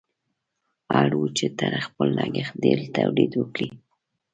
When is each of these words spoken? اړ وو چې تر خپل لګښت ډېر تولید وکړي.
اړ 0.99 1.09
وو 1.19 1.27
چې 1.37 1.45
تر 1.59 1.71
خپل 1.85 2.07
لګښت 2.17 2.53
ډېر 2.63 2.79
تولید 2.97 3.31
وکړي. 3.35 3.69